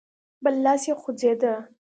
[0.43, 1.53] بل لاس يې خوځېده.